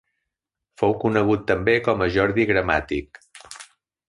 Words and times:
Fou 0.81 0.95
conegut 1.03 1.43
també 1.53 1.75
com 1.89 2.01
a 2.01 2.09
Jordi 2.19 2.47
Gramàtic. 2.53 3.23